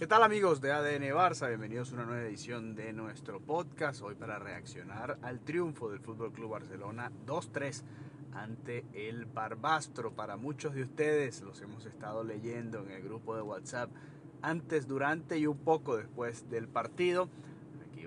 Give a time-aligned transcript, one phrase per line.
[0.00, 1.46] ¿Qué tal amigos de ADN Barça?
[1.48, 4.00] Bienvenidos a una nueva edición de nuestro podcast.
[4.00, 7.82] Hoy para reaccionar al triunfo del Fútbol Club Barcelona 2-3
[8.32, 10.12] ante el Barbastro.
[10.12, 13.90] Para muchos de ustedes los hemos estado leyendo en el grupo de WhatsApp
[14.40, 17.28] antes, durante y un poco después del partido.
[17.86, 18.06] Aquí,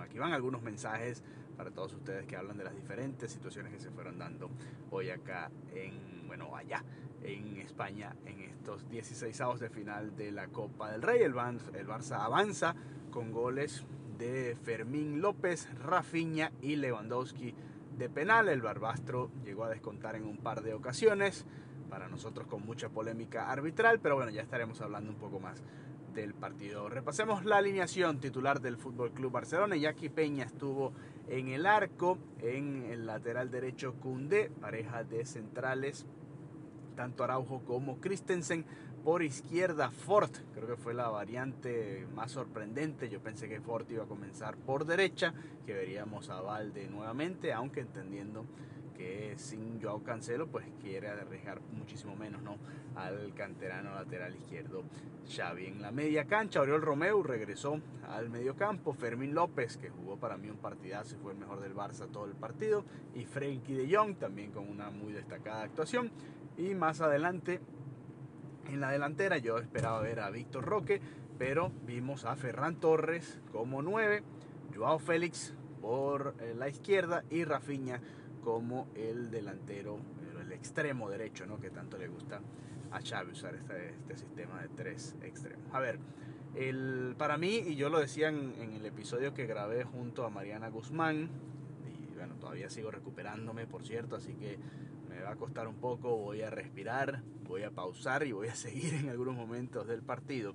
[0.00, 1.24] aquí van algunos mensajes
[1.60, 4.48] para todos ustedes que hablan de las diferentes situaciones que se fueron dando
[4.90, 6.82] hoy acá en, bueno, allá
[7.22, 11.20] en España en estos 16 avos de final de la Copa del Rey.
[11.20, 11.34] El,
[11.74, 12.74] el Barça avanza
[13.10, 13.84] con goles
[14.16, 17.54] de Fermín López, Rafinha y Lewandowski
[17.98, 18.48] de penal.
[18.48, 21.44] El Barbastro llegó a descontar en un par de ocasiones,
[21.90, 25.62] para nosotros con mucha polémica arbitral, pero bueno, ya estaremos hablando un poco más
[26.14, 26.88] del partido.
[26.88, 29.76] Repasemos la alineación titular del Fútbol Club Barcelona.
[29.76, 30.92] Jackie Peña estuvo
[31.28, 36.06] en el arco, en el lateral derecho Cundé, pareja de centrales,
[36.96, 38.64] tanto Araujo como Christensen.
[39.04, 43.08] Por izquierda Ford, creo que fue la variante más sorprendente.
[43.08, 45.32] Yo pensé que Ford iba a comenzar por derecha,
[45.64, 48.44] que veríamos a Valde nuevamente, aunque entendiendo
[49.00, 52.58] que sin Joao Cancelo pues quiere arriesgar muchísimo menos ¿no?
[52.96, 54.82] al canterano lateral izquierdo
[55.26, 55.66] Xavi.
[55.66, 60.36] En la media cancha, Oriol Romeu regresó al medio campo, Fermín López que jugó para
[60.36, 62.84] mí un partidazo y fue el mejor del Barça todo el partido
[63.14, 66.10] y Frenkie de Jong también con una muy destacada actuación
[66.58, 67.60] y más adelante
[68.68, 71.00] en la delantera yo esperaba ver a Víctor Roque
[71.38, 74.22] pero vimos a Ferran Torres como 9,
[74.76, 78.02] Joao Félix por eh, la izquierda y Rafinha
[78.40, 79.98] como el delantero,
[80.40, 81.60] el extremo derecho, ¿no?
[81.60, 82.40] que tanto le gusta
[82.90, 85.64] a Xavi usar este, este sistema de tres extremos.
[85.72, 85.98] A ver,
[86.54, 90.30] el, para mí, y yo lo decía en, en, el episodio que grabé junto a
[90.30, 91.28] Mariana Guzmán,
[91.86, 94.58] y bueno, todavía sigo recuperándome, por cierto, así que
[95.08, 98.54] me va a costar un poco, voy a respirar, voy a pausar y voy a
[98.56, 100.54] seguir en algunos momentos del partido.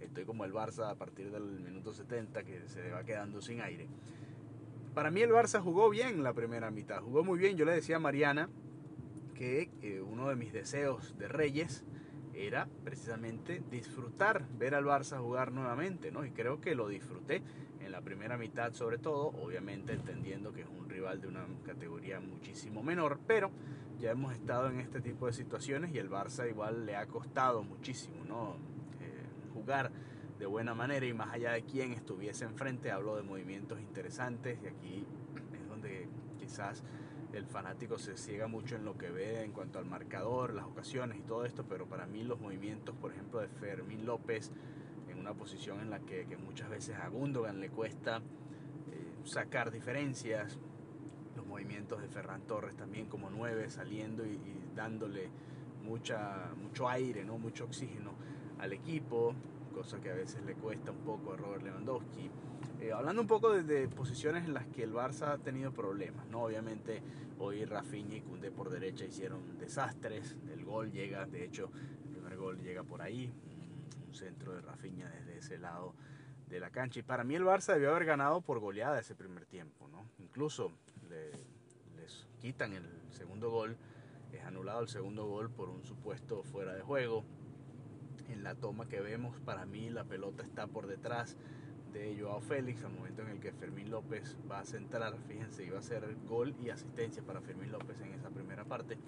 [0.00, 3.88] Estoy como el Barça a partir del minuto 70 que se va quedando sin aire.
[4.96, 7.58] Para mí el Barça jugó bien la primera mitad, jugó muy bien.
[7.58, 8.48] Yo le decía a Mariana
[9.34, 11.84] que eh, uno de mis deseos de Reyes
[12.32, 16.24] era precisamente disfrutar, ver al Barça jugar nuevamente, ¿no?
[16.24, 17.42] Y creo que lo disfruté
[17.80, 22.18] en la primera mitad sobre todo, obviamente entendiendo que es un rival de una categoría
[22.18, 23.50] muchísimo menor, pero
[24.00, 27.62] ya hemos estado en este tipo de situaciones y el Barça igual le ha costado
[27.62, 28.56] muchísimo, ¿no?
[29.02, 29.90] Eh, jugar
[30.38, 34.66] de buena manera y más allá de quién estuviese enfrente, hablo de movimientos interesantes y
[34.66, 35.06] aquí
[35.54, 36.08] es donde
[36.38, 36.82] quizás
[37.32, 41.18] el fanático se ciega mucho en lo que ve en cuanto al marcador, las ocasiones
[41.18, 44.50] y todo esto, pero para mí los movimientos, por ejemplo, de Fermín López,
[45.08, 48.20] en una posición en la que, que muchas veces a Gundogan le cuesta eh,
[49.24, 50.58] sacar diferencias,
[51.36, 55.28] los movimientos de Ferran Torres también como nueve, saliendo y, y dándole
[55.84, 57.38] mucha, mucho aire, ¿no?
[57.38, 58.12] mucho oxígeno
[58.58, 59.34] al equipo,
[59.76, 62.30] cosa que a veces le cuesta un poco a Robert Lewandowski.
[62.80, 66.26] Eh, hablando un poco de, de, posiciones en las que el Barça ha tenido problemas,
[66.28, 66.44] ¿no?
[66.44, 67.02] Obviamente
[67.38, 71.70] hoy Rafinha y Koundé por derecha hicieron desastres, el gol llega, de hecho
[72.04, 73.30] el primer gol llega por ahí,
[74.06, 75.92] un centro de Rafinha desde ese lado
[76.48, 79.44] de la cancha y para mí el Barça debió haber ganado por goleada ese primer
[79.44, 80.06] tiempo, ¿no?
[80.20, 80.72] Incluso
[81.10, 81.32] le,
[82.00, 83.76] les quitan el segundo gol,
[84.32, 87.26] es anulado el segundo gol por un supuesto fuera de juego,
[88.28, 91.36] en la toma que vemos, para mí la pelota está por detrás
[91.92, 95.78] de Joao Félix, al momento en el que Fermín López va a centrar, fíjense, iba
[95.78, 98.98] a ser gol y asistencia para Fermín López en esa primera parte.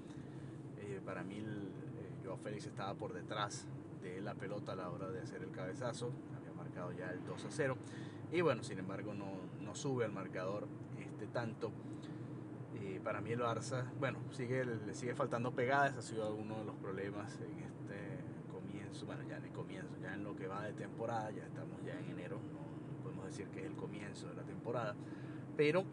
[0.79, 3.67] Eh, para mí el, eh, Joao Félix estaba por detrás
[4.03, 7.45] de la pelota a la hora de hacer el cabezazo, había marcado ya el 2
[7.45, 7.77] a 0
[8.33, 10.67] y bueno, sin embargo no, no sube al marcador
[10.99, 11.73] este tanto.
[12.81, 16.65] Eh, para mí el Barça, bueno, sigue, le sigue faltando pegadas, ha sido uno de
[16.65, 17.88] los problemas en este
[19.05, 21.99] bueno, ya en el comienzo, ya en lo que va de temporada, ya estamos ya
[21.99, 24.95] en enero, no, no podemos decir que es el comienzo de la temporada,
[25.57, 25.85] pero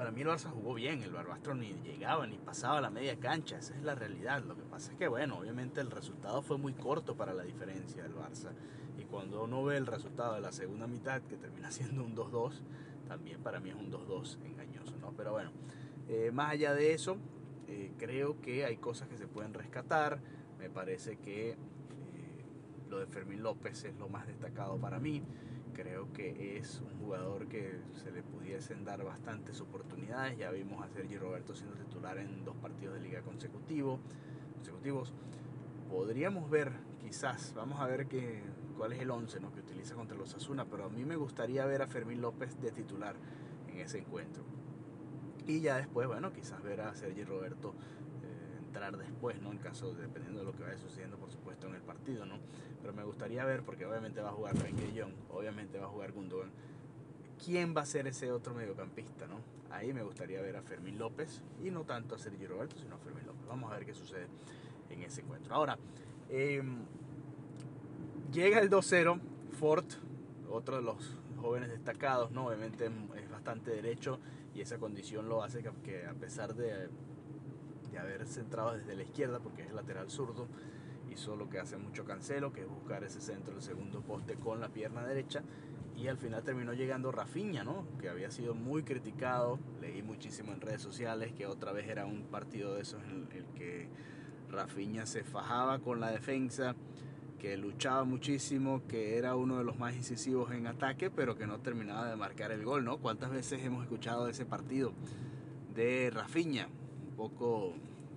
[0.00, 3.58] para mí el Barça jugó bien, el Barbastro ni llegaba ni pasaba la media cancha,
[3.58, 4.42] esa es la realidad.
[4.42, 8.02] Lo que pasa es que, bueno, obviamente el resultado fue muy corto para la diferencia
[8.02, 8.50] del Barça.
[8.98, 12.62] Y cuando uno ve el resultado de la segunda mitad, que termina siendo un 2-2,
[13.08, 15.12] también para mí es un 2-2 engañoso, ¿no?
[15.18, 15.50] Pero bueno,
[16.08, 17.18] eh, más allá de eso,
[17.68, 20.18] eh, creo que hay cosas que se pueden rescatar.
[20.58, 21.58] Me parece que
[22.90, 25.22] lo de Fermín López es lo más destacado para mí.
[25.72, 30.36] Creo que es un jugador que se le pudiesen dar bastantes oportunidades.
[30.36, 34.00] Ya vimos a Sergi Roberto siendo titular en dos partidos de liga consecutivo,
[34.56, 35.14] consecutivos.
[35.88, 38.42] Podríamos ver, quizás, vamos a ver que,
[38.76, 39.52] cuál es el 11 ¿no?
[39.52, 42.72] que utiliza contra los Asuna, pero a mí me gustaría ver a Fermín López de
[42.72, 43.14] titular
[43.68, 44.42] en ese encuentro.
[45.46, 47.74] Y ya después, bueno, quizás ver a Sergi Roberto
[48.80, 49.52] entrar después, ¿no?
[49.52, 52.38] En caso, dependiendo de lo que vaya sucediendo, por supuesto, en el partido, ¿no?
[52.80, 56.50] Pero me gustaría ver, porque obviamente va a jugar Frenkie obviamente va a jugar Gundogan,
[57.44, 59.40] quién va a ser ese otro mediocampista, ¿no?
[59.70, 62.98] Ahí me gustaría ver a Fermín López y no tanto a Sergio Roberto, sino a
[62.98, 63.46] Fermín López.
[63.46, 64.26] Vamos a ver qué sucede
[64.88, 65.54] en ese encuentro.
[65.54, 65.78] Ahora,
[66.30, 66.84] em,
[68.32, 69.20] llega el 2-0,
[69.52, 69.84] Ford,
[70.48, 72.46] otro de los jóvenes destacados, ¿no?
[72.46, 74.18] Obviamente es bastante derecho
[74.54, 76.88] y esa condición lo hace que, a pesar de
[78.00, 80.48] haber centrado desde la izquierda, porque es lateral zurdo,
[81.10, 84.60] hizo lo que hace mucho Cancelo, que es buscar ese centro del segundo poste con
[84.60, 85.42] la pierna derecha.
[85.96, 87.84] Y al final terminó llegando Rafinha, ¿no?
[88.00, 89.58] Que había sido muy criticado.
[89.80, 93.44] Leí muchísimo en redes sociales que otra vez era un partido de esos en el
[93.54, 93.88] que
[94.50, 96.74] Rafinha se fajaba con la defensa,
[97.38, 101.60] que luchaba muchísimo, que era uno de los más incisivos en ataque, pero que no
[101.60, 102.98] terminaba de marcar el gol, ¿no?
[102.98, 104.92] ¿Cuántas veces hemos escuchado ese partido
[105.74, 106.68] de Rafinha?
[107.20, 107.74] Poco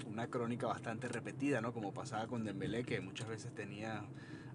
[0.07, 1.73] una crónica bastante repetida, ¿no?
[1.73, 4.05] Como pasaba con Dembélé, que muchas veces tenía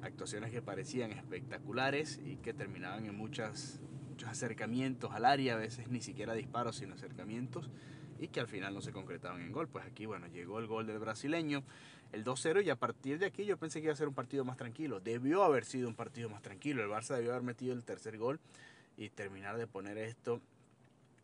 [0.01, 3.79] actuaciones que parecían espectaculares y que terminaban en muchas,
[4.09, 7.69] muchos acercamientos al área, a veces ni siquiera disparos, sino acercamientos,
[8.19, 9.69] y que al final no se concretaban en gol.
[9.69, 11.63] Pues aquí, bueno, llegó el gol del brasileño,
[12.13, 14.47] el 2-0, y a partir de aquí yo pensé que iba a ser un partido
[14.47, 14.99] más tranquilo.
[14.99, 16.83] Debió haber sido un partido más tranquilo.
[16.83, 18.41] El Barça debió haber metido el tercer gol
[18.97, 20.41] y terminar de poner esto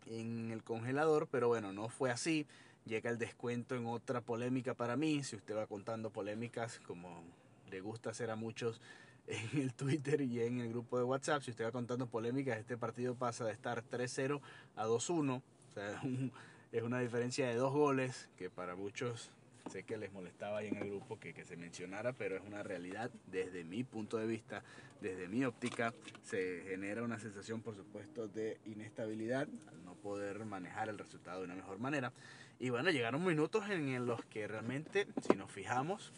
[0.04, 2.46] en el congelador, pero bueno, no fue así.
[2.86, 7.24] Llega el descuento en otra polémica para mí, si usted va contando polémicas como
[7.70, 8.80] le gusta hacer a muchos
[9.26, 12.76] en el Twitter y en el grupo de WhatsApp, si usted va contando polémicas, este
[12.76, 14.40] partido pasa de estar 3-0
[14.76, 15.42] a 2-1, o
[15.72, 16.02] sea,
[16.72, 19.30] es una diferencia de dos goles que para muchos
[19.70, 22.62] sé que les molestaba ahí en el grupo que, que, se mencionara, pero es una
[22.62, 24.62] realidad desde mi punto de vista,
[25.00, 30.90] desde mi óptica, se genera una sensación, por supuesto, de inestabilidad al no poder manejar
[30.90, 32.12] el resultado de una mejor manera.
[32.58, 36.12] Y bueno, llegaron minutos en los que realmente, si nos fijamos,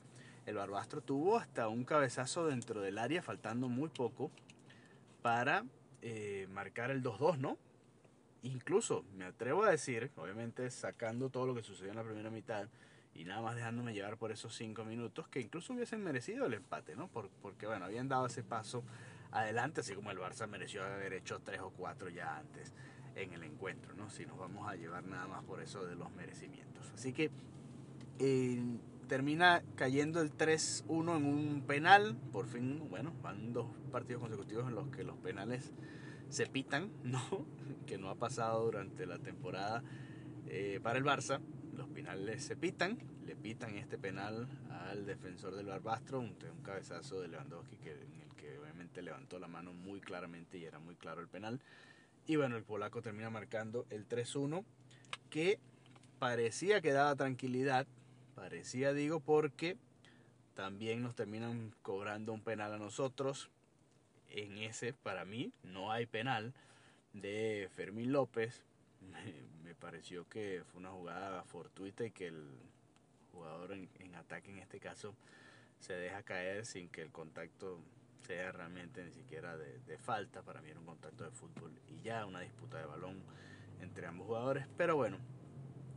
[0.44, 4.30] el Barbastro tuvo hasta un cabezazo dentro del área, faltando muy poco,
[5.22, 5.64] para
[6.02, 7.58] eh, marcar el 2-2, ¿no?
[8.42, 12.68] Incluso me atrevo a decir, obviamente sacando todo lo que sucedió en la primera mitad
[13.14, 16.94] y nada más dejándome llevar por esos cinco minutos, que incluso hubiesen merecido el empate,
[16.94, 17.08] ¿no?
[17.08, 18.84] porque, bueno, habían dado ese paso
[19.32, 22.72] adelante, así como el Barça mereció haber hecho tres o cuatro ya antes
[23.16, 24.08] en el encuentro, ¿no?
[24.10, 26.92] Si nos vamos a llevar nada más por eso de los merecimientos.
[26.94, 27.30] Así que
[28.18, 28.62] eh,
[29.08, 32.16] termina cayendo el 3-1 en un penal.
[32.32, 35.72] Por fin, bueno, van dos partidos consecutivos en los que los penales
[36.28, 37.46] se pitan, ¿no?
[37.86, 39.82] Que no ha pasado durante la temporada
[40.46, 41.40] eh, para el Barça.
[41.74, 47.20] Los penales se pitan, le pitan este penal al defensor del Barbastro, un, un cabezazo
[47.20, 50.96] de Lewandowski que, en el que obviamente levantó la mano muy claramente y era muy
[50.96, 51.60] claro el penal.
[52.26, 54.64] Y bueno, el polaco termina marcando el 3-1
[55.30, 55.58] que
[56.18, 57.86] parecía que daba tranquilidad
[58.36, 59.78] Parecía, digo, porque
[60.54, 63.48] también nos terminan cobrando un penal a nosotros.
[64.28, 66.52] En ese, para mí, no hay penal
[67.14, 68.62] de Fermín López.
[69.64, 72.46] Me, pareció que fue una jugada fortuita y que el
[73.32, 75.14] jugador en, ataque, en este caso,
[75.80, 77.80] se deja caer sin que el contacto
[78.26, 80.42] sea realmente ni siquiera de, falta.
[80.42, 83.22] Para mí era un contacto de fútbol y ya una disputa de balón
[83.80, 84.66] entre ambos jugadores.
[84.76, 85.18] Pero bueno,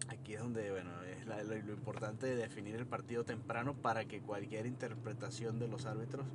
[0.07, 4.65] Aquí es donde, bueno, es lo, importante de definir el partido temprano para que cualquier
[4.65, 6.25] interpretación de los árbitros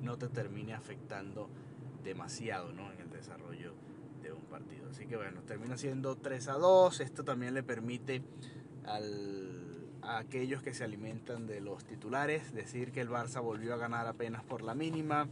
[0.00, 1.50] no te termine afectando
[2.02, 2.90] demasiado, ¿no?
[2.90, 3.74] En el desarrollo
[4.22, 4.88] de un partido.
[4.88, 7.00] Así que bueno, termina siendo 3 a 2.
[7.00, 8.22] Esto también le permite
[8.86, 9.67] al,
[10.08, 14.06] a aquellos que se alimentan de los titulares decir que el Barça volvió a ganar
[14.06, 15.28] apenas por la mínima,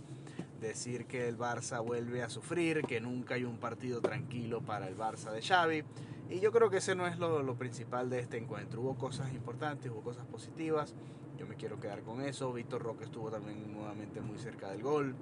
[0.60, 4.96] decir que el Barça vuelve a sufrir, que nunca hay un partido tranquilo para el
[4.96, 5.82] Barça de Xavi
[6.28, 8.82] y yo creo que ese no es lo, principal de este encuentro.
[8.82, 10.94] Hubo cosas importantes, hubo cosas positivas.
[11.38, 12.52] Yo me quiero quedar con eso.
[12.52, 15.14] Víctor Roque estuvo también nuevamente muy cerca del gol.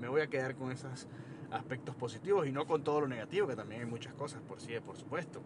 [0.00, 1.06] Me voy a quedar con esos
[1.50, 4.72] aspectos positivos y no con todo lo negativo, que también hay muchas cosas, por sí,
[4.84, 5.42] por supuesto.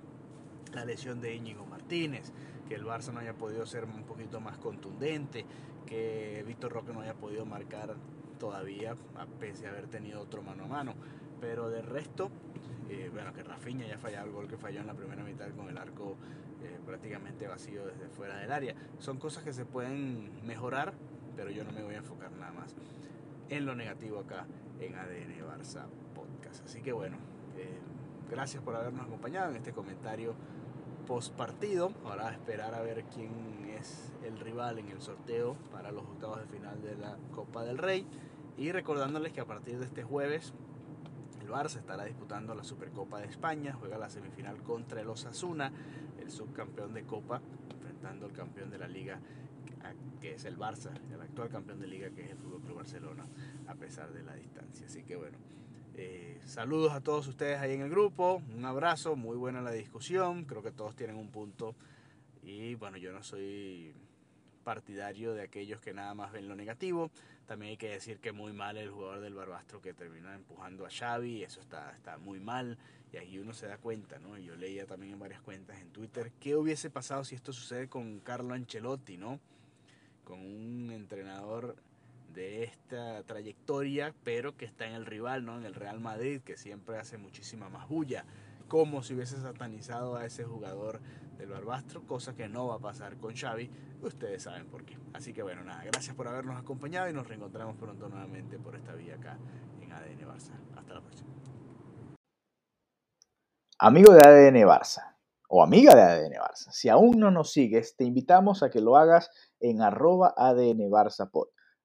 [0.73, 2.33] La lesión de Íñigo Martínez,
[2.69, 5.45] que el Barça no haya podido ser un poquito más contundente,
[5.87, 7.97] que Víctor Roque no haya podido marcar
[8.39, 10.95] todavía, a pesar de haber tenido otro mano a mano.
[11.41, 12.31] Pero de resto,
[12.89, 15.69] eh, bueno, que Rafinha ya fallado el gol que falló en la primera mitad con
[15.69, 16.17] el arco
[16.63, 18.75] eh, prácticamente vacío desde fuera del área.
[18.99, 20.93] Son cosas que se pueden mejorar,
[21.35, 22.75] pero yo no me voy a enfocar nada más
[23.49, 24.47] en lo negativo acá
[24.79, 26.65] en ADN Barça Podcast.
[26.65, 27.17] Así que bueno,
[27.57, 27.79] eh,
[28.31, 30.35] gracias por habernos acompañado en este comentario
[31.11, 31.93] post partido.
[32.05, 36.47] Ahora esperar a ver quién es el rival en el sorteo para los octavos de
[36.47, 38.07] final de la Copa del Rey.
[38.57, 40.53] Y recordándoles que a partir de este jueves
[41.49, 45.73] Barça estará disputando la Supercopa de España, juega la semifinal contra el Osasuna,
[46.21, 49.19] el subcampeón de Copa, enfrentando al campeón de la liga,
[50.21, 53.27] que es el Barça, el actual campeón de liga que es el Fútbol Club Barcelona,
[53.67, 54.87] a pesar de la distancia.
[54.87, 55.39] Así que bueno,
[55.97, 60.45] eh, saludos a todos ustedes ahí en el grupo, un abrazo, muy buena la discusión,
[60.45, 61.75] creo que todos tienen un punto
[62.43, 63.95] y bueno, yo no soy
[64.65, 67.11] partidario de aquellos que nada más ven lo negativo.
[67.47, 70.91] También hay que decir que muy mal el jugador del Barbastro que termina empujando a
[70.91, 72.79] Xavi, eso está, está muy mal
[73.13, 74.39] y ahí uno se da cuenta, ¿no?
[74.39, 78.21] Yo leía también en varias cuentas en Twitter qué hubiese pasado si esto sucede con
[78.21, 79.41] Carlo Ancelotti, ¿no?
[80.23, 81.75] Con un entrenador
[82.33, 85.59] de esta trayectoria, pero que está en el rival, ¿no?
[85.59, 88.25] En el Real Madrid, que siempre hace muchísima más bulla,
[88.69, 91.01] como si hubiese satanizado a ese jugador
[91.37, 93.71] del Barbastro, cosa que no va a pasar con Xavi,
[94.03, 94.97] ustedes saben por qué.
[95.13, 98.95] Así que bueno, nada, gracias por habernos acompañado y nos reencontramos pronto nuevamente por esta
[98.95, 99.39] vía acá
[99.81, 100.53] en ADN Barça.
[100.77, 101.31] Hasta la próxima.
[103.79, 105.11] Amigo de ADN Barça
[105.53, 108.97] o amiga de ADN Barça, si aún no nos sigues, te invitamos a que lo
[108.97, 110.89] hagas en arroba ADN.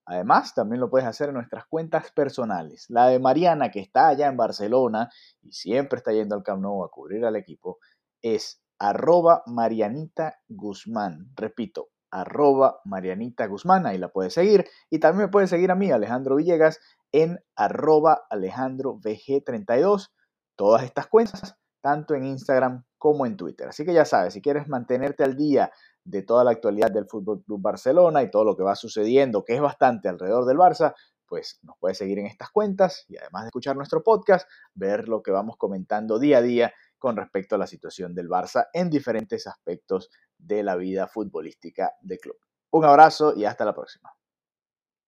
[0.05, 2.85] Además, también lo puedes hacer en nuestras cuentas personales.
[2.89, 5.09] La de Mariana, que está allá en Barcelona
[5.41, 7.79] y siempre está yendo al Camp Nou a cubrir al equipo,
[8.21, 11.31] es arroba Marianita Guzmán.
[11.35, 14.65] Repito, arroba Marianita Guzmán, ahí la puedes seguir.
[14.89, 16.79] Y también me puedes seguir a mí, Alejandro Villegas,
[17.11, 20.11] en arroba Alejandro VG32.
[20.55, 23.69] Todas estas cuentas, tanto en Instagram como en Twitter.
[23.69, 25.71] Así que ya sabes, si quieres mantenerte al día
[26.05, 29.55] de toda la actualidad del Fútbol Club Barcelona y todo lo que va sucediendo, que
[29.55, 30.93] es bastante alrededor del Barça,
[31.27, 35.23] pues nos puedes seguir en estas cuentas y además de escuchar nuestro podcast, ver lo
[35.23, 39.47] que vamos comentando día a día con respecto a la situación del Barça en diferentes
[39.47, 42.37] aspectos de la vida futbolística del club.
[42.71, 44.11] Un abrazo y hasta la próxima.